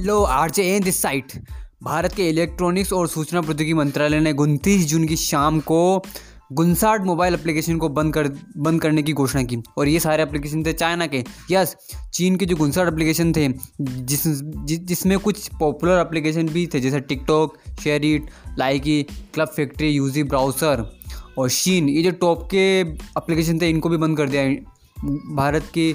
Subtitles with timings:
[0.00, 1.32] Hello RJ in this site
[1.84, 5.80] Bharat के electronics और सूचना प्रौद्योगिकी मंत्रालय ने उनतीस जून की शाम को
[6.52, 8.28] गुनसाट मोबाइल एप्लीकेशन को बंद कर,
[8.58, 11.76] बंद करने की घोषणा की। और ये सारे एप्लीकेशन थे चाइना के। यस
[12.12, 13.48] चीन के जो गुनसाट एप्लीकेशन थे,
[13.80, 14.26] जिस
[14.86, 19.02] जिसमें कुछ पॉपुलर एप्लीकेशन भी थे, जैसे TikTok SHAREit Likee
[19.34, 20.86] Club Factory UC browser
[21.38, 24.48] और शीन ये जो टॉप के एप्लीकेशन थे, इनको भी बंद कर दिया।
[25.34, 25.92] भारत की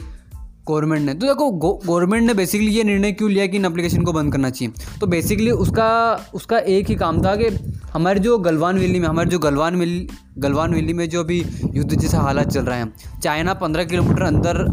[0.69, 1.49] गवर्नमेंट ने। तो देखो
[1.85, 4.73] गवर्नमेंट ने बेसिकली ये निर्णय क्यों लिया कि इन एप्लीकेशन को बंद करना चाहिए?
[4.99, 5.89] तो बेसिकली उसका
[6.33, 7.49] उसका एक ही काम था कि
[7.93, 10.07] हमारे जो गलवान वैली में, हमारे जो गलवान वैली
[10.37, 11.43] गलवान वैली में जो अभी
[11.73, 12.91] युद्ध जैसा हालात चल रहा है,
[13.23, 14.65] चाइना पंद्रह किलोमीटर अंदर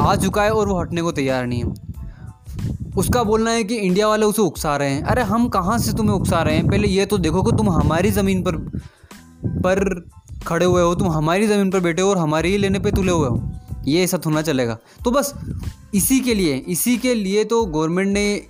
[0.00, 1.90] आ चुका है और वो हटने को तैयार नहीं है।
[2.96, 6.14] उसका बोलना है कि इंडिया वाले उसे उकसा रहे हैं। अरे हम कहाँ से तुम्हें
[6.14, 6.68] उकसा रहे हैं?
[6.68, 8.56] पहले ये तो देखो कि तुम हमारी ज़मीन पर
[9.64, 10.10] पर
[10.46, 13.12] खड़े हुए हो, तुम हमारी ज़मीन पर बैठे हो और हमारे ही लेने पे तुले
[13.12, 13.52] हुए हो।
[13.86, 15.34] ये ऐसा थोड़ा चलेगा। तो बस
[15.94, 18.42] इसी के लिए, इसी के लिए तो गवर्नमेंट ने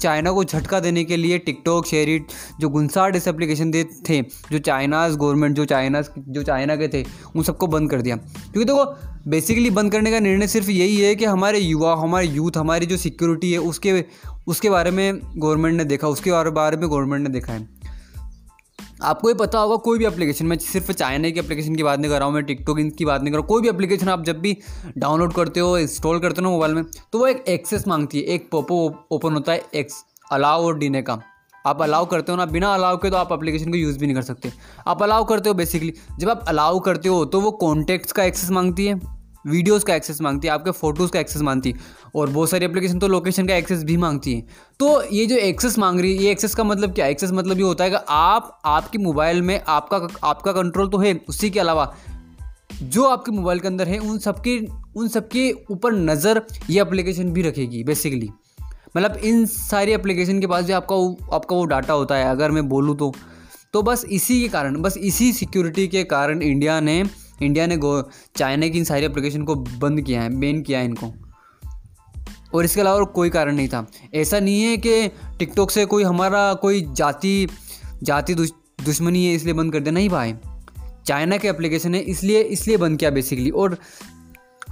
[0.00, 2.26] चाइना को झटका देने के लिए टिकटॉक शेयरिट
[2.60, 7.04] जो गुनसाट इस एप्लीकेशन दे थे, जो चाइनाज गवर्नमेंट, जो चाइना जो चाइना के थे,
[7.36, 8.98] उन सबको बंद कर दिया। क्योंकि देखो तो
[9.30, 12.96] बेसिकली बंद करने का निर्णय सिर्फ़ यही है कि हमारे युवा, हमारे यूथ, हमारी जो
[12.96, 14.04] सिक्योरिटी है, उसके
[14.46, 17.79] उसके बारे में गवर्नमेंट ने देखा, उसके बारे में गवर्नमेंट ने देखा है।
[19.02, 22.10] आपको ही पता होगा, कोई भी एप्लीकेशन मैं सिर्फ़ चाइना की एप्लीकेशन की बात नहीं
[22.10, 24.24] कर रहा हूँ, मैं टिकटॉक की बात नहीं कर रहा हूँ। कोई भी एप्लीकेशन आप
[24.24, 24.56] जब भी
[24.98, 28.24] डाउनलोड करते हो इंस्टॉल करते हो ना मोबाइल में तो वो एक एक्सेस मांगती है।
[28.24, 28.78] एक पोपो
[29.12, 31.20] ओपन होता है एक्स अलाउ और डीने का।
[31.64, 34.16] आप अलाउ करते हो ना, बिना अलाउ के तो आप एप्लीकेशन को यूज़ भी नहीं
[34.16, 34.52] कर सकते।
[34.86, 38.50] आप अलाउ करते हो बेसिकली जब आप अलाउ करते हो तो वो कॉन्टेक्ट्स का एक्सेस
[38.50, 39.00] मांगती है।
[39.44, 41.78] वीडियोज़ का एक्सेस मांगती है, आपके फ़ोटोज़ का एक्सेस मांगती है,
[42.14, 44.46] और बहुत सारी एप्लीकेशन तो लोकेशन का एक्सेस भी मांगती है।
[44.80, 47.06] तो ये जो एक्सेस मांग रही है, ये एक्सेस का मतलब क्या?
[47.06, 51.14] एक्सेस मतलब ये होता है कि आप, आपके मोबाइल में आपका आपका कंट्रोल तो है,
[51.28, 51.94] उसी के अलावा
[52.82, 54.58] जो आपके मोबाइल के अंदर है, उन सबके
[54.96, 58.28] उन सबके ऊपर नज़र ये एप्लीकेशन भी रखेगी बेसिकली
[58.96, 62.50] मतलब इन सारी एप्लीकेशन के पास जो आपका वो आपका वो डाटा होता है, अगर
[62.50, 63.12] मैं बोलूँ तो।
[63.72, 67.02] तो बस इसी के कारण, बस इसी सिक्योरिटी के कारण इंडिया ने
[67.42, 68.02] इंडिया ने गो
[68.36, 71.12] चाइना की इन सारी एप्लीकेशन को बंद किया है बैन किया है इनको।
[72.54, 75.08] और इसके अलावा कोई कारण नहीं था। ऐसा नहीं है कि
[75.38, 77.48] टिकटॉक से कोई हमारा कोई जाति
[78.02, 80.34] जाति दुश्मनी है, इसलिए बंद कर दिया नहीं भाई।
[81.06, 83.78] चाइना के एप्लीकेशन है, इसलिए इसलिए बंद किया बेसिकली और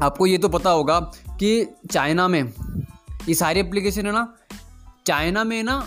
[0.03, 0.99] आपको ये तो पता होगा
[1.41, 2.43] कि चाइना में
[3.29, 4.35] ये सारी एप्लीकेशन है ना,
[5.07, 5.87] चाइना में ना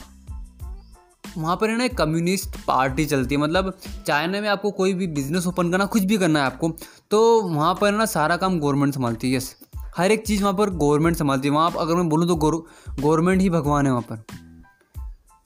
[1.37, 3.73] वहाँ पर है ना कम्युनिस्ट पार्टी चलती है। मतलब
[4.07, 6.69] चाइना में आपको कोई भी बिज़नेस ओपन करना, कुछ भी करना है आपको
[7.11, 9.55] तो वहाँ पर ना सारा काम गवर्नमेंट संभालती है। यस
[9.97, 13.49] हर एक चीज़ वहाँ पर गवर्नमेंट संभालती है। वहाँ अगर मैं बोलूँ तो गवर्नमेंट ही
[13.49, 14.23] भगवान है वहाँ पर।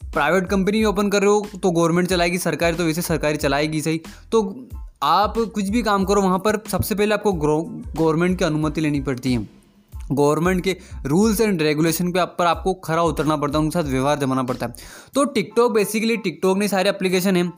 [0.01, 3.81] प्राइवेट कंपनी भी ओपन कर रहे हो तो गवर्नमेंट चलाएगी, सरकारी तो वैसे सरकारी चलाएगी
[3.81, 4.01] सही।
[4.31, 4.67] तो
[5.03, 9.33] आप कुछ भी काम करो, वहाँ पर सबसे पहले आपको गवर्नमेंट की अनुमति लेनी पड़ती
[9.33, 9.47] है।
[10.11, 13.89] गवर्नमेंट के रूल्स एंड रेगुलेशन पे आप पर आपको खरा उतरना पड़ता है, उनके साथ
[13.89, 14.73] व्यवहार जमाना पड़ता है।
[15.13, 17.51] तो टिकटॉक बेसिकली टिकटॉक ने सारे एप्लीकेशन हैं।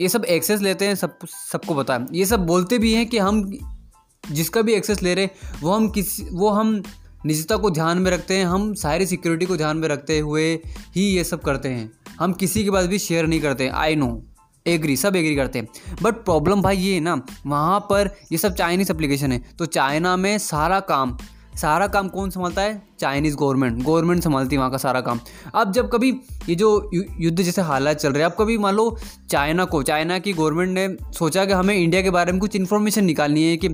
[0.00, 1.18] ये सब एक्सेस लेते हैं, सब
[1.52, 3.58] सबको पता है। ये सब बोलते भी हैं कि हम
[4.30, 6.82] जिसका भी एक्सेस ले रहे हैं, वो हम किस, वो हम
[7.26, 10.44] निजता को ध्यान में रखते हैं, हम सारी सिक्योरिटी को ध्यान में रखते हुए
[10.96, 14.10] ही ये सब करते हैं। हम किसी के पास भी शेयर नहीं करते आई नो
[14.66, 18.54] एग्री सब एग्री करते हैं। बट प्रॉब्लम भाई ये है ना, वहाँ पर ये सब
[18.54, 21.16] चाइनीज़ एप्लीकेशन है। तो चाइना में सारा काम
[21.58, 22.82] सारा काम कौन संभालता है?
[23.00, 25.20] चाइनीज़ गवर्नमेंट गवर्नमेंट संभालती है वहाँ का सारा काम।
[25.54, 26.10] अब जब कभी
[26.48, 28.96] ये जो युद्ध जैसे हालात चल रहे हैं अब कभी मान लो
[29.30, 33.04] चाइना को चाइना की गवर्नमेंट ने सोचा कि हमें इंडिया के बारे में कुछ इन्फॉर्मेशन
[33.04, 33.68] निकालनी है कि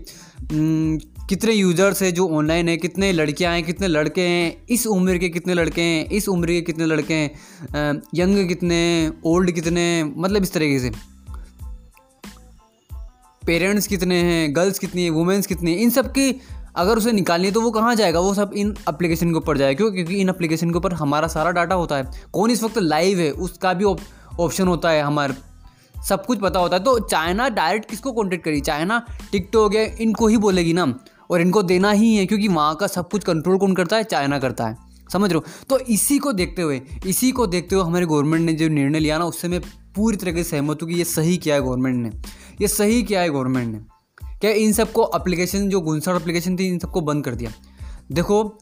[1.28, 5.28] कितने यूज़र्स है जो ऑनलाइन है, कितने लड़कियाँ हैं, कितने लड़के हैं, इस उम्र के
[5.28, 10.53] कितने लड़के हैं, इस उम्र के कितने लड़के हैं यंग कितने ओल्ड कितने मतलब इस
[10.53, 10.91] तरीके से।
[13.43, 16.31] पेरेंट्स कितने हैं गर्ल्स कितनी है वुमेंस कितनी है, इन सब की
[16.77, 18.21] अगर उसे निकालनी है तो वो कहाँ जाएगा?
[18.21, 19.93] वो सब इन एप्लीकेशन के ऊपर जाएगा। क्यों?
[19.93, 23.31] क्योंकि इन एप्लीकेशन के ऊपर हमारा सारा डाटा होता है। कौन इस वक्त लाइव है?
[23.31, 23.85] उसका भी
[24.41, 25.35] ऑप्शन होता है हमारे।
[26.09, 28.61] सब कुछ पता होता है। तो चाइना डायरेक्ट किसको कॉन्टेक्ट करी?
[28.61, 30.95] चाइना टिकटॉक है इनको ही बोलेगी ना?
[31.31, 34.05] और इनको देना ही है, क्योंकि वहाँ का सब कुछ कंट्रोल कौन करता है?
[34.05, 34.77] चाइना करता है।
[35.12, 35.44] समझ रहे हो?
[35.69, 39.19] तो इसी को देखते हुए, इसी को देखते हुए हमारे गवर्नमेंट ने जो निर्णय लिया
[39.19, 39.61] ना, उससे मैं
[39.97, 42.12] पूरी तरीके से सहमत हूँ कि ये सही किया है गवर्नमेंट ने।
[42.61, 43.94] ये सही किया है गवर्नमेंट ने।
[44.44, 47.50] क्या इन सबको अप्लीकेशन जो गुनसर अप्लीकेशन थी, इन सबको बंद कर दिया?
[48.12, 48.58] देखो,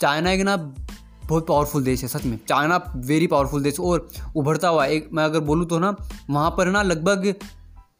[0.00, 4.68] चाइना एक ना बहुत पावरफुल देश है, सच में। चाइना वेरी पावरफुल देश, और उभरता
[4.68, 5.94] हुआ, एक मैं अगर बोलूँ तो ना,
[6.30, 7.34] वहाँ पर ना लगभग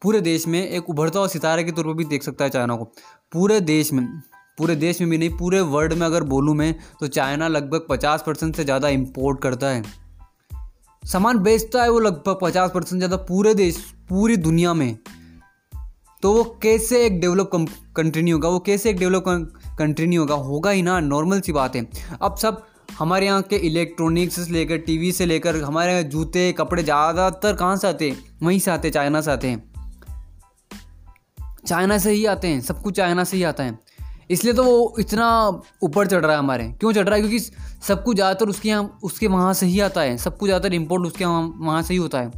[0.03, 2.77] पूरे देश में एक उभरता हुआ सितारे के तौर पर भी देख सकता है चाइना
[2.77, 2.85] को।
[3.33, 4.07] पूरे देश में,
[4.59, 8.25] पूरे देश में भी नहीं, पूरे वर्ल्ड में अगर बोलूँ मैं तो चाइना लगभग पचास
[8.27, 9.83] परसेंट से ज़्यादा इम्पोर्ट करता है।
[11.03, 14.99] सामान बेचता है वो लगभग पचास परसेंट ज़्यादा पूरे देश, पूरी दुनिया में।
[16.27, 17.51] तो वो कैसे एक डेवलप
[17.97, 18.49] कंट्री नहीं होगा?
[18.49, 19.25] वो कैसे एक डेवलप
[19.79, 20.35] कंट्री नहीं होगा?
[20.35, 21.87] होगा ही ना नॉर्मल सी बात है।
[22.23, 22.63] अब सब
[22.99, 27.89] हमारे यहाँ के इलेक्ट्रॉनिक्स से लेकर टीवी से लेकर हमारे जूते, कपड़े ज़्यादातर कहाँ से
[27.89, 28.17] आते हैं?
[28.43, 29.63] वहीं से आते हैं, चाइना से आते हैं।
[31.67, 33.79] चाइना से ही आते हैं, सब कुछ चाइना से ही आता है।
[34.31, 35.31] इसलिए तो वो इतना
[35.83, 37.21] ऊपर चढ़ रहा है हमारे। क्यों चढ़ रहा है?
[37.21, 37.39] क्योंकि
[37.87, 41.07] सब कुछ ज़्यादातर उसके यहाँ, उसके वहाँ से ही आता है। सब कुछ ज़्यादातर इम्पोर्ट
[41.07, 42.31] उसके वहाँ वहाँ से ही होता है।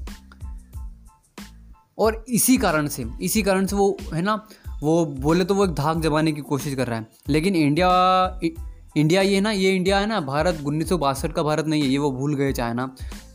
[1.98, 4.34] और इसी कारण से इसी कारण से वो है ना
[4.82, 7.88] वो बोले तो वो एक धाक जमाने की कोशिश कर रहा है। लेकिन इंडिया
[8.44, 8.50] इ,
[8.96, 11.88] इंडिया ये ना ये इंडिया है ना भारत उन्नीस सौ बासठ का भारत नहीं है
[11.88, 12.86] ये वो भूल गए चाइना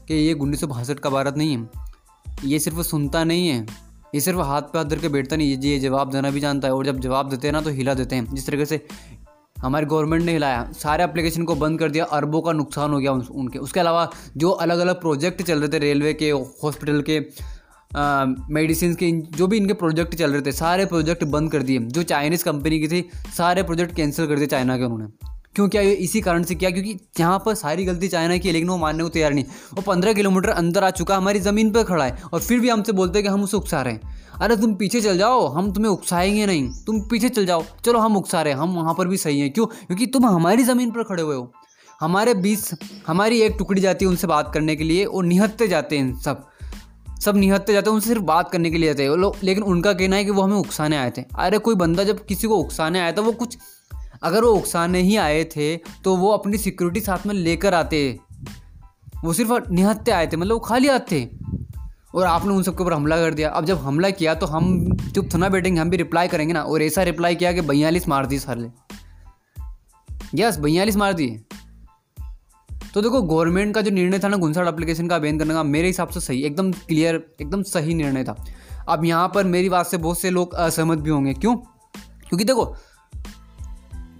[0.07, 1.69] कि ये उन्नीस सौ बासठ का भारत नहीं है।
[2.45, 3.67] ये सिर्फ़ सुनता नहीं है
[4.15, 6.73] ये सिर्फ़ हाथ पे हाथ धर के बैठता नहीं ये जवाब देना भी जानता है
[6.73, 8.85] और जब जवाब देते हैं ना तो हिला देते हैं। जिस तरीके से
[9.57, 13.11] हमारी गवर्नमेंट ने हिलाया सारे एप्लीकेशन को बंद कर दिया अरबों का नुकसान हो गया
[13.11, 17.19] उनके। उसके अलावा जो अलग अलग प्रोजेक्ट चल रहे थे रेलवे के हॉस्पिटल के
[18.49, 22.03] मेडिसिन के जो भी इनके प्रोजेक्ट चल रहे थे, सारे प्रोजेक्ट बंद कर दिए। जो
[22.03, 26.21] चाइनीज़ कंपनी की थी, सारे प्रोजेक्ट कैंसिल कर दिए चाइना के उन्होंने। क्यों, क्या इसी
[26.21, 26.69] कारण से किया?
[26.69, 29.81] क्योंकि यहाँ पर सारी गलती चाइना की है, लेकिन वो मानने को तैयार नहीं। वो
[29.81, 33.19] पंद्रह किलोमीटर अंदर आ चुका, हमारी ज़मीन पर खड़ा है, और फिर भी हमसे बोलते
[33.19, 34.01] हैं कि हम उसे उकसा रहे हैं।
[34.41, 38.17] अरे, तुम पीछे चल जाओ, हम तुम्हें उकसाएँगे नहीं। तुम पीछे चल जाओ। चलो, हम
[38.17, 39.65] उकसा रहे हैं, हम वहाँ पर भी सही हैं। क्यों?
[39.65, 41.53] क्योंकि तुम हमारी ज़मीन पर खड़े हुए हो।
[42.01, 42.71] हमारे बीच
[43.07, 46.47] हमारी एक टुकड़ी जाती है उनसे बात करने के लिए और निहत्ते जाते हैं सब।
[47.25, 49.93] सब निहत्ते जाते हैं, उनसे सिर्फ़ बात करने के लिए जाते हैं। लोग, लेकिन उनका
[49.93, 52.99] कहना है कि वो हमें उकसाने आए थे। अरे कोई बंदा जब किसी को उकसाने
[52.99, 53.57] आया था, वो कुछ,
[54.23, 58.19] अगर वो उकसाने ही आए थे तो वो अपनी सिक्योरिटी साथ में लेकर आते।
[59.23, 61.29] वो सिर्फ़ निहत्ते आए थे मतलब वो खाली आते
[62.15, 64.65] और आपने उन सबके ऊपर हमला कर दिया। अब जब हमला किया तो हम
[64.97, 68.25] चुप थोड़ा बैठेंगे, हम भी रिप्लाई करेंगे ना। और ऐसा रिप्लाई किया कि बयालीस मार
[68.25, 68.69] दी सारे
[70.35, 71.41] यस बयालीस मार दिए
[72.93, 75.87] तो देखो गवर्नमेंट का जो निर्णय था ना गुनसाड़ एप्लीकेशन का बैन करने का, मेरे
[75.87, 78.35] हिसाब से सही, एकदम क्लियर एकदम सही निर्णय था।
[78.89, 81.55] अब यहाँ पर मेरी बात से बहुत से लोग असहमत भी होंगे। क्यों?
[81.55, 82.75] क्योंकि देखो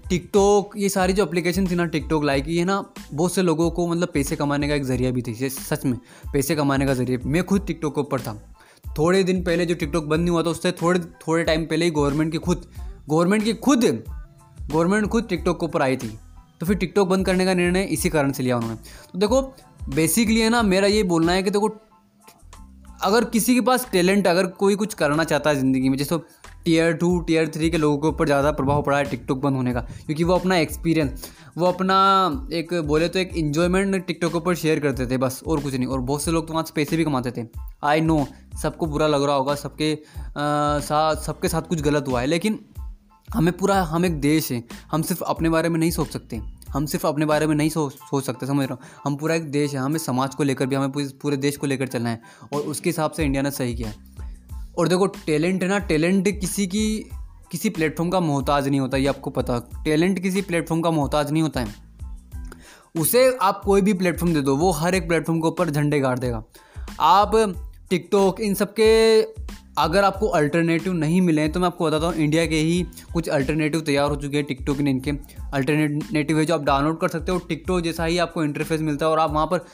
[0.09, 2.83] टिकटॉक ये सारी जो एप्लीकेशन थी ना टिकटॉक लाइक ये ना,
[3.13, 5.97] बहुत से लोगों को मतलब पैसे कमाने का एक ज़रिया भी थी सच में,
[6.33, 8.35] पैसे कमाने का ज़रिया। मैं खुद टिकटॉक के ऊपर था।
[8.97, 11.91] थोड़े दिन पहले जो टिकटॉक बंद नहीं हुआ था, उससे थोड़े थोड़े टाइम पहले ही
[11.91, 12.65] गवर्नमेंट की खुद
[13.09, 13.85] गवर्नमेंट की खुद
[14.71, 16.17] गवर्नमेंट खुद टिकटॉक के ऊपर आई थी।
[16.61, 18.75] तो फिर टिकटॉक बंद करने का निर्णय इसी कारण से लिया उन्होंने।
[19.13, 19.41] तो देखो
[19.89, 21.69] बेसिकली है ना, मेरा ये बोलना है कि देखो,
[23.03, 26.17] अगर किसी के पास टैलेंट अगर कोई कुछ करना चाहता है ज़िंदगी में, जैसे
[26.65, 29.73] टीयर टू टीयर थ्री के लोगों के ऊपर ज़्यादा प्रभाव पड़ा है टिकटॉक बंद होने
[29.73, 31.95] का, क्योंकि वो अपना एक्सपीरियंस वो अपना
[32.53, 35.88] एक बोले तो एक इन्जॉयमेंट टिकटॉक के ऊपर शेयर करते थे, बस, और कुछ नहीं।
[35.88, 37.45] और बहुत से लोग तो वहाँ से पैसे भी कमाते थे।
[37.83, 38.25] आई नो
[38.61, 39.97] सबको बुरा लग रहा होगा, सबके
[40.38, 42.59] साथ सबके साथ कुछ गलत हुआ है, लेकिन
[43.33, 46.85] हमें पूरा, हम एक देश है। हम सिर्फ़ अपने बारे में नहीं सोच सकते। हम
[46.85, 48.81] सिर्फ़ अपने बारे में नहीं सोच सोच सकते, समझ रहा हूँ?
[49.06, 51.88] हम पूरा एक देश है। हमें समाज को लेकर भी, हमें पूरे देश को लेकर
[51.88, 52.21] चलना है।
[52.53, 53.95] और उसके हिसाब से इंडिया ने सही किया है।
[54.77, 57.09] और देखो, टैलेंट है ना, टैलेंट किसी की,
[57.51, 61.44] किसी प्लेटफॉर्म का मोहताज नहीं होता, ये आपको पता। टैलेंट किसी प्लेटफॉर्म का मोहताज नहीं
[61.44, 61.75] होता है।
[63.00, 66.19] उसे आप कोई भी प्लेटफॉर्म दे दो, वो हर एक प्लेटफॉर्म के ऊपर झंडे गाड़
[66.19, 66.44] देगा।
[67.00, 67.31] आप
[67.89, 69.21] टिकटॉक, इन सब के
[69.77, 73.81] अगर आपको अल्टरनेटिव नहीं मिले तो मैं आपको बताता हूँ इंडिया के ही कुछ अल्टरनेटिव
[73.81, 75.11] तैयार हो चुके हैं टिकटॉक ने इनके।
[75.53, 79.11] अल्टरनेटिव है जो आप डाउनलोड कर सकते हो टिकटॉक जैसा ही आपको इंटरफेस मिलता है
[79.11, 79.65] और आप वहाँ पर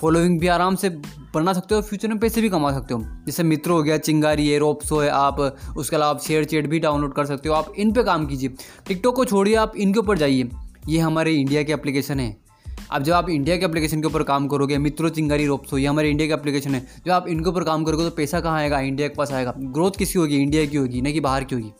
[0.00, 0.88] फॉलोइंग भी आराम से
[1.34, 4.48] बना सकते हो फ्यूचर में पैसे भी कमा सकते हो। जैसे मित्र हो गया, चिंगारी
[4.48, 5.40] है रोप्सो है आप,
[5.76, 8.54] उसके अलावा आप शेयर चेट भी डाउनलोड कर सकते हो। आप इन पर काम कीजिए।
[8.88, 10.48] टिकटॉक को छोड़िए, आप इनके ऊपर जाइए।
[10.88, 12.43] ये हमारे इंडिया के एप्लीकेशन है।
[12.94, 16.10] अब जब आप इंडिया के एप्लीकेशन के ऊपर काम करोगे, मित्रों चिंगारी रोप्सो ये हमारे
[16.10, 18.80] इंडिया के एप्लीकेशन है। जब आप इनके ऊपर काम करोगे तो पैसा कहाँ आएगा?
[18.80, 20.36] इंडिया के पास आएगा। ग्रोथ किसकी होगी?
[20.36, 21.72] इंडिया की होगी ना कि बाहर की होगी?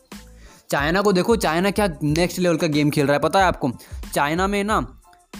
[0.69, 3.71] चाइना को देखो, चाइना क्या नेक्स्ट लेवल का गेम खेल रहा है, पता है आपको?
[4.13, 4.79] चाइना में ना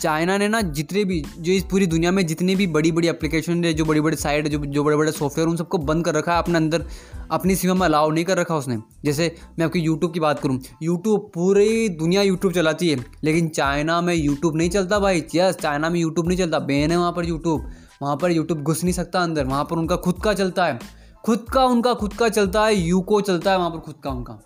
[0.02, 3.64] चाइना ने ना जितने भी, जो इस पूरी दुनिया में जितनी भी बड़ी बड़ी एप्लीकेशन
[3.66, 6.34] है, जो बड़ी बड़ी साइट जो जो बड़े बड़े सॉफ्टवेयर उन सबको बंद कर रखा
[6.34, 6.86] है, अपने अंदर,
[7.32, 10.60] अपनी सीमा में अलाउ नहीं कर रखा उसने। जैसे मैं आपकी यूट्यूब की बात करूँ
[10.84, 15.90] यूट्यूब पूरी दुनिया यूट्यूब चलाती है, लेकिन चाइना में यूट्यूब नहीं चलता भाई। यस चाइना
[15.90, 17.72] में यूट्यूब नहीं चलता बैन है वहाँ पर यूट्यूब
[18.02, 20.80] वहाँ पर यूट्यूब घुस नहीं सकता अंदर, वहाँ पर उनका खुद का चलता है।
[21.26, 24.40] खुद का उनका, खुद का चलता है यूको चलता है वहाँ पर खुद का उनका।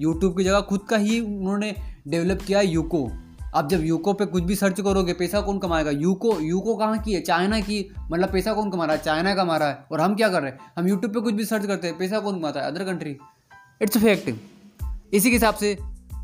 [0.00, 1.74] यूट्यूब की जगह खुद का ही उन्होंने
[2.08, 3.08] डेवलप किया है यूको
[3.54, 5.90] अब जब यूको पे कुछ भी सर्च करोगे, पैसा कौन कमाएगा?
[5.90, 7.20] यूको यूको कहाँ की है?
[7.20, 9.02] चाइना की। मतलब पैसा कौन कमा रहा है?
[9.02, 10.58] चाइना कमा रहा है। और हम क्या कर रहे हैं?
[10.78, 12.66] हम यूट्यूब पे कुछ भी सर्च करते हैं, पैसा कौन कमाता है?
[12.66, 13.16] अदर कंट्री
[13.82, 14.34] इट्स फैक्ट
[15.14, 15.78] इसी के हिसाब से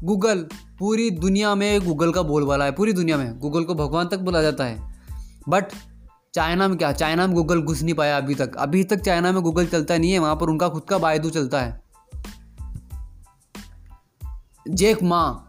[0.05, 0.47] गूगल
[0.79, 4.43] पूरी दुनिया में गूगल का बोलबाला है। पूरी दुनिया में गूगल को भगवान तक बोला
[4.43, 4.95] जाता है।
[5.49, 5.65] बट
[6.35, 6.93] चाइना में क्या?
[6.93, 10.13] चाइना में गूगल घुस नहीं पाया अभी तक। अभी तक चाइना में गूगल चलता नहीं
[10.13, 11.83] है। वहाँ पर उनका खुद का बायदू चलता है।
[14.69, 15.48] जेक माँ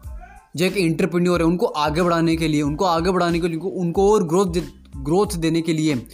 [0.56, 4.12] जो एक इंटरप्रेन्योर है, उनको आगे बढ़ाने के लिए, उनको आगे बढ़ाने के लिए, उनको
[4.12, 4.54] और ग्रोथ
[4.96, 6.06] ग्रोथ देने के लिए।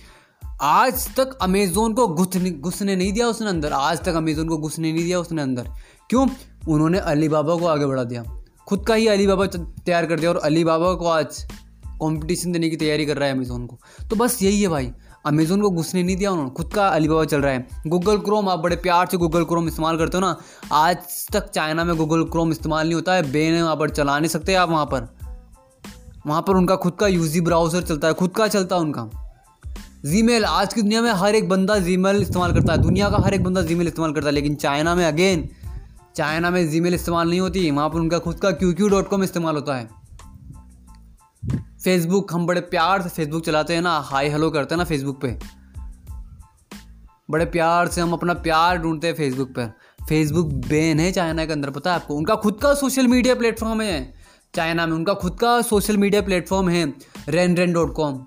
[0.63, 4.93] आज तक अमेज़ोन को घुसने घुसने नहीं दिया उसने अंदर। आज तक अमेज़ोन को घुसने
[4.93, 5.69] नहीं दिया उसने अंदर।
[6.11, 6.29] क्यों?
[6.69, 10.31] उन्होंने अली बाबा को आगे बढ़ा दिया। खुद का ही अली बाबा तैयार कर दिया
[10.31, 11.45] और अली बाबा को आज
[11.87, 13.79] कंपटीशन देने की तैयारी कर रहा है अमेज़ोन को।
[14.11, 14.93] तो बस यही है भाई।
[15.27, 18.59] अमेज़ोन को घुसने नहीं दिया उन्होंने। खुद का अलीबाबा चल रहा है। गूगल क्रोम आप
[18.59, 20.37] बड़े प्यार से गूगल क्रोम इस्तेमाल करते हो ना,
[20.73, 20.97] आज
[21.33, 24.55] तक चाइना में गूगल क्रोम इस्तेमाल नहीं होता है। बेन वहाँ पर चला नहीं सकते
[24.55, 25.09] आप वहाँ पर।
[26.27, 29.09] वहाँ पर उनका खुद का यूजी ब्राउज़र चलता है, खुद का चलता है उनका।
[30.07, 33.35] जी आज की दुनिया में हर एक बंदा जी इस्तेमाल करता है। दुनिया का हर
[33.35, 35.49] एक बंदा जी इस्तेमाल करता है, लेकिन चाइना में अगेन
[36.17, 39.23] चाइना में जी इस्तेमाल नहीं होती। वहाँ पर उनका खुद का क्यू क्यू डॉट कॉम
[39.23, 39.96] इस्तेमाल होता है।
[41.87, 45.21] फेसबुक हम बड़े प्यार से फेसबुक चलाते हैं ना हाई हेलो करते हैं ना फेसबुक
[45.23, 45.29] पे।
[47.31, 49.67] बड़े प्यार से हम अपना प्यार ढूंढते हैं फेसबुक पर
[50.09, 52.15] फेसबुक बैन है चाइना के अंदर, पता है आपको?
[52.15, 54.15] उनका खुद का सोशल मीडिया प्लेटफॉर्म है।
[54.55, 56.95] चाइना में उनका खुद का सोशल मीडिया प्लेटफॉर्म है
[57.29, 58.27] Renren dot com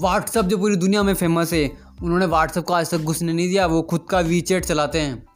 [0.00, 1.70] WhatsApp जो पूरी दुनिया में फ़ेमस है,
[2.02, 5.26] उन्होंने व्हाट्सअप को आज तक घुसने नहीं दिया, वो खुद का वी चलाते हैं।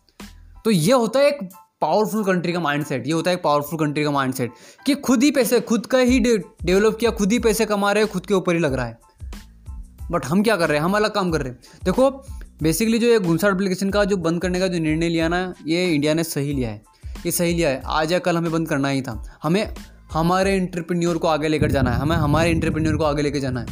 [0.65, 1.49] तो ये होता है एक
[1.81, 4.51] पावरफुल कंट्री का माइंडसेट ये होता है पावरफुल कंट्री का माइंडसेट
[4.87, 6.21] कि खुद ही पैसे, खुद का ही
[6.65, 8.99] डेवलप किया, खुद ही पैसे कमा रहे हैं खुद के ऊपर ही लग रहा है।
[10.11, 10.85] बट हम क्या कर रहे हैं?
[10.85, 12.11] हम अलग काम कर रहे हैं। देखो
[12.63, 15.95] बेसिकली जो ये गुनसार एप्लीकेशन का जो बंद करने का जो निर्णय लिया ना, ये
[15.95, 16.83] इंडिया ने सही लिया है।
[17.27, 19.75] ये सही लिया है। आज या कल हमें बंद करना ही था। हमें
[20.13, 23.67] हमारे इंटरप्रेन्योर को आगे लेकर जाना है। हमें हमारे इंटरप्रेन्योर को आगे लेकर जाना है।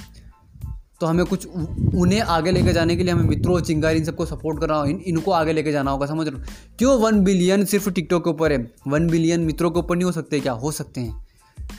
[1.01, 1.47] तो हमें कुछ
[1.95, 5.31] उन्हें आगे लेके जाने के लिए हमें मित्रों चिंगारी इन सबको सपोर्ट करना इन इनको
[5.31, 6.41] आगे लेके जाना होगा समझ हो?
[6.79, 8.75] क्यों वन बिलियन सिर्फ़ टिकटॉक के ऊपर है?
[8.89, 10.53] वन बिलियन मित्रों के ऊपर नहीं हो सकते क्या?
[10.53, 11.27] हो सकते हैं।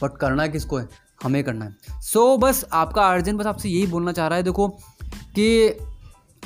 [0.03, 0.87] बट करना किसको है?
[1.23, 4.43] हमें करना है। सो so, बस आपका अर्जेंट बस आपसे यही बोलना चाह रहा है
[4.43, 4.67] देखो
[5.35, 5.77] कि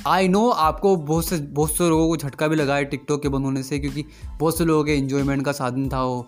[0.07, 3.29] आई नो आपको बहुत से बहुत से लोगों को झटका भी लगा है टिकटॉक के
[3.29, 4.05] बंद होने से क्योंकि
[4.39, 6.27] बहुत से लोगों के इन्जॉयमेंट का साधन था वो।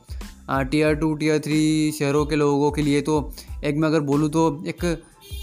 [0.50, 3.34] टीयर टू टीयर थ्री शहरों के लोगों के लिए तो
[3.64, 4.84] एक मैं अगर बोलूँ तो एक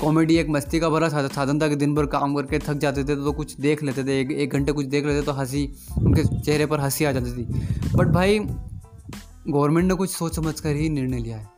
[0.01, 3.17] कॉमेडी एक मस्ती का भरा साधन था कि दिन भर काम करके थक जाते थे
[3.17, 5.65] तो कुछ देख लेते थे, एक एक घंटे कुछ देख लेते तो हँसी,
[5.99, 10.77] उनके चेहरे पर हँसी आ जाती थी। बट भाई गवर्नमेंट ने कुछ सोच समझ कर
[10.77, 11.49] ही निर्णय लिया है।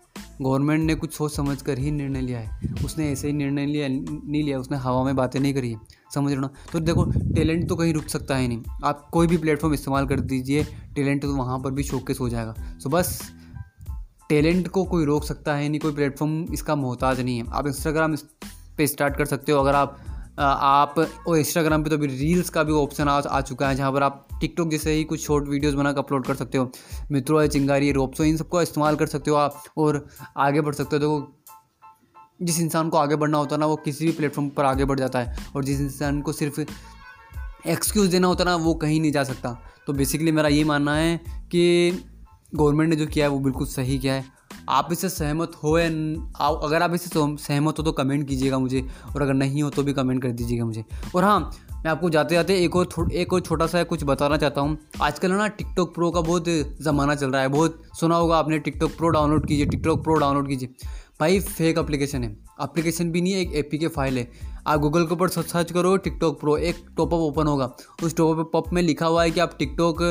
[0.41, 3.89] गवर्नमेंट ने कुछ सोच समझ कर ही निर्णय लिया है। उसने ऐसे ही निर्णय लिया
[3.89, 5.75] नहीं लिया उसने हवा में बातें नहीं करी
[6.15, 9.75] समझ रहे तो देखो टैलेंट तो कहीं रुक सकता है नहीं। आप कोई भी प्लेटफॉर्म
[9.75, 13.21] इस्तेमाल कर दीजिए टैलेंट तो वहाँ पर भी शोकेस हो जाएगा। सो बस
[14.29, 18.17] टैलेंट को कोई रोक सकता है नहीं कोई प्लेटफॉर्म इसका मोहताज नहीं है। आप इंस्टाग्राम
[18.77, 19.99] पे स्टार्ट कर सकते हो। अगर आप
[20.39, 20.95] आप
[21.29, 24.03] और इंस्टाग्राम पे तो अभी रील्स का भी ऑप्शन आ, आ चुका है जहाँ पर
[24.03, 26.71] आप टिकटॉक जैसे ही कुछ शॉर्ट वीडियोस बना कर अपलोड कर सकते हो।
[27.11, 30.07] मित्रों है चिंगारी रोपसो इन सबको इस्तेमाल कर सकते हो आप और
[30.37, 31.43] आगे बढ़ सकते हो। देखो,
[32.43, 34.99] जिस इंसान को आगे बढ़ना होता है ना, वो किसी भी प्लेटफॉर्म पर आगे बढ़
[34.99, 36.61] जाता है और जिस इंसान को सिर्फ़
[37.67, 39.57] एक्सक्यूज़ देना होता ना, वो कहीं नहीं जा सकता।
[39.87, 41.21] तो बेसिकली मेरा ये मानना है
[41.51, 41.91] कि
[42.55, 44.25] गवर्नमेंट ने जो किया है, वो बिल्कुल सही किया है।
[44.69, 45.87] आप इससे सहमत हो या
[46.49, 49.93] अगर आप इससे सहमत हो तो कमेंट कीजिएगा मुझे और अगर नहीं हो तो भी
[49.93, 50.85] कमेंट कर दीजिएगा मुझे।
[51.15, 51.51] और हाँ
[51.85, 55.33] मैं आपको जाते जाते एक और एक और छोटा सा कुछ बताना चाहता हूँ। आजकल
[55.33, 56.49] ना टिकटॉक प्रो का बहुत
[56.83, 60.49] ज़माना चल रहा है। बहुत सुना होगा आपने टिकटॉक प्रो डाउनलोड कीजिए टिकटॉक प्रो डाउनलोड
[60.49, 60.75] कीजिए।
[61.21, 64.31] भाई फेक अप्लीकेशन है। अप्लीकेशन भी नहीं है, एक ए पी के फ़ाइल है।
[64.67, 67.71] आप गूगल के ऊपर सर्च करो टिकटॉक प्रो एक टॉपअप ओपन होगा।
[68.03, 70.03] उस टॉपअप में लिखा हुआ है कि आप टिकटॉक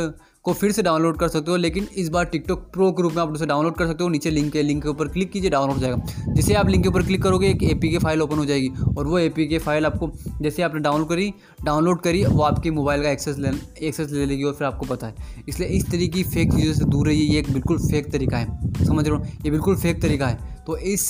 [0.46, 3.22] को फिर से डाउनलोड कर सकते हो, लेकिन इस बार टिकटॉक प्रो के रूप में
[3.22, 5.76] आप उसे डाउनलोड कर सकते हो। नीचे लिंक है लिंक के ऊपर क्लिक कीजिए डाउनलोड
[5.76, 8.70] हो जाएगा। जैसे आप लिंक के ऊपर क्लिक करोगे, एक ए फ़ाइल ओपन हो जाएगी।
[8.98, 11.34] और वो ए फ़ाइल आपको, जैसे आपने डाउनलोड करी
[11.64, 13.50] डाउनलोड करी, वो आपके मोबाइल का एक्सेस ले
[13.88, 16.86] एक्सेस ले लेगी और फिर आपको पता है। इसलिए इस तरीके की फेक चीज़ों से
[16.86, 19.24] दूर रहिए, ये एक बिल्कुल फेक तरीका है। समझ रहे हो?
[19.46, 21.06] ये बिल्कुल फेक तरीका है। तो इस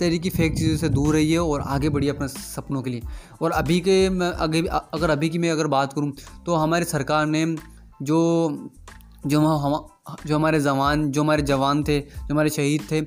[0.00, 3.02] तरीके की फेक चीज़ों से दूर रहिए और आगे बढ़िए अपने सपनों के लिए।
[3.42, 6.12] और अभी के अगर अभी की मैं अगर बात करूँ
[6.46, 7.44] तो हमारी सरकार ने
[8.02, 8.70] जो
[9.26, 9.86] जो हम
[10.26, 13.06] जो हमारे जवान, जो हमारे जवान थे, जो हमारे शहीद थे,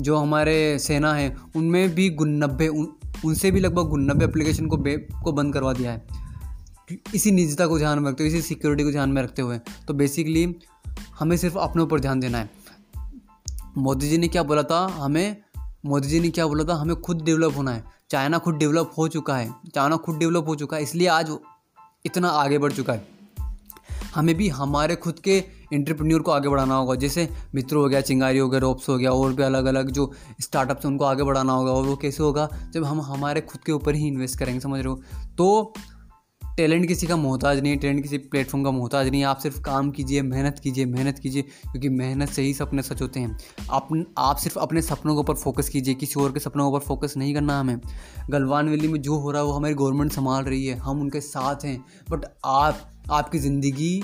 [0.00, 2.92] जो हमारे सेना है, उनमें भी गुन्नबे उन,
[3.24, 6.06] उनसे भी लगभग गुन्नबे एप्लीकेशन को बे, को बंद करवा दिया है।
[7.14, 9.94] इसी निजता को ध्यान में रखते हुए, इसी सिक्योरिटी को ध्यान में रखते हुए तो
[9.94, 10.56] बेसिकली
[11.18, 12.50] हमें सिर्फ़ अपने ऊपर ध्यान देना है।
[13.78, 14.86] मोदी जी ने क्या बोला था?
[14.98, 15.36] हमें,
[15.86, 16.74] मोदी जी ने क्या बोला था?
[16.74, 20.54] हमें खुद डेवलप होना है। चाइना खुद डेवलप हो चुका है। चाइना खुद डेवलप हो
[20.54, 21.36] चुका है, इसलिए आज
[22.06, 23.13] इतना आगे बढ़ चुका है।
[24.14, 28.38] हमें भी हमारे खुद के इंटरप्रेन्योर को आगे बढ़ाना होगा। जैसे मित्र हो गया, चिंगारी
[28.38, 31.52] हो गया रोप्स हो गया, और भी अलग अलग जो स्टार्टअप्स हैं, उनको आगे बढ़ाना
[31.52, 32.48] होगा। और वो कैसे होगा?
[32.74, 35.02] जब हम हमारे खुद के ऊपर ही इन्वेस्ट करेंगे, समझ रहे हो?
[35.38, 35.74] तो
[36.56, 39.60] टैलेंट किसी का मोहताज नहीं है टैलेंट किसी प्लेटफॉर्म का मोहताज नहीं है। आप सिर्फ़
[39.60, 43.38] काम कीजिए, मेहनत कीजिए मेहनत कीजिए, क्योंकि मेहनत से ही सपने सच होते हैं।
[43.70, 46.86] आप आप सिर्फ़ अपने सपनों के ऊपर फोकस कीजिए, किसी और के सपनों के ऊपर
[46.86, 47.80] फोकस नहीं करना हमें।
[48.30, 51.20] गलवान वैली में जो हो रहा है, वो हमारी गवर्नमेंट संभाल रही है। हम उनके
[51.20, 54.02] साथ हैं बट आप आपकी ज़िंदगी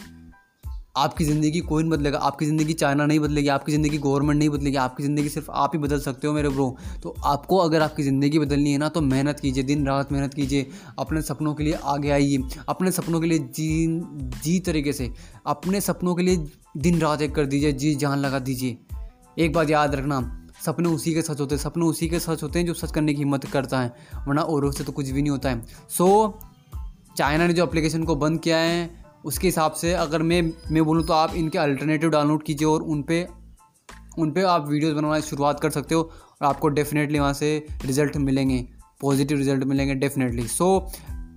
[0.97, 4.77] आपकी ज़िंदगी कोई नहीं बदलेगा। आपकी ज़िंदगी चाइना नहीं बदलेगी, आपकी ज़िंदगी गवर्नमेंट नहीं बदलेगी,
[4.77, 8.39] आपकी ज़िंदगी सिर्फ़ आप ही बदल सकते हो मेरे ब्रो। तो आपको अगर आपकी ज़िंदगी
[8.39, 10.67] बदलनी है ना तो मेहनत कीजिए, दिन रात मेहनत कीजिए,
[10.99, 13.87] अपने सपनों के लिए आगे आइए, अपने सपनों के लिए जी
[14.45, 15.11] जी तरीके से,
[15.47, 16.45] अपने सपनों के लिए
[16.79, 18.79] दिन रात एक कर दीजिए, जी जान लगा दीजिए।
[19.39, 20.21] एक बात याद रखना,
[20.65, 23.15] सपने उसी के सच होते हैं, सपने उसी के सच होते हैं जो सच करने
[23.15, 23.95] की हिम्मत करता है,
[24.29, 26.39] वरना औरों से तो कुछ भी नहीं होता है। सो
[27.21, 31.07] चाइना ने जो एप्लीकेशन को बंद किया है, उसके हिसाब से अगर मैं मैं बोलूँ
[31.07, 33.27] तो आप इनके अल्टरनेटिव डाउनलोड कीजिए और उन पर
[34.19, 38.17] उन पर आप वीडियोज़ बनाना शुरुआत कर सकते हो और आपको डेफिनेटली वहाँ से रिज़ल्ट
[38.17, 38.59] मिलेंगे
[39.01, 40.69] पॉजिटिव रिज़ल्ट मिलेंगे डेफिनेटली सो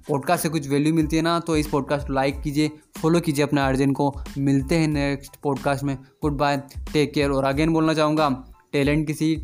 [0.07, 2.71] पॉडकास्ट से कुछ वैल्यू मिलती है ना तो इस पॉडकास्ट को लाइक कीजिए
[3.01, 6.57] फॉलो कीजिए अपने अर्जन को। मिलते हैं नेक्स्ट पॉडकास्ट में। गुड बाय
[6.93, 8.29] टेक केयर और अगेन बोलना चाहूँगा
[8.73, 9.35] टैलेंट किसी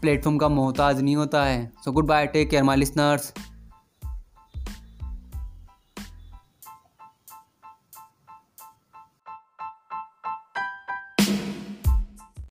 [0.00, 3.32] प्लेटफॉर्म का मोहताज नहीं होता है। So good bye take care my listeners